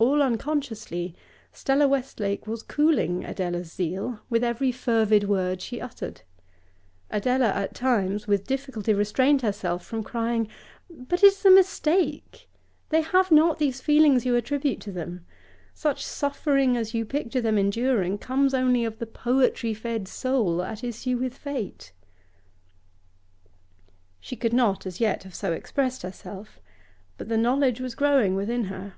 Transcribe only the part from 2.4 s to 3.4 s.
was cooling